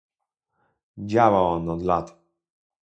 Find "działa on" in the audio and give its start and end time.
0.97-1.69